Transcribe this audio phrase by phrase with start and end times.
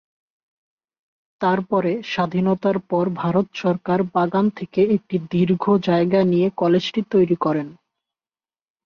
[1.41, 7.63] তারপরে স্বাধীনতার পর ভারত সরকার বাগান থেকে একটি দীর্ঘ জায়গা নিয়ে কলেজটি তৈরি করে।